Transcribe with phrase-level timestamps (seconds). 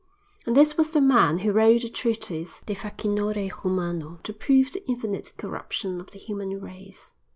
[0.47, 4.83] And this was the man who wrote the treatise "De Facinore Humano"; to prove the
[4.89, 7.13] infinite corruption of the human race.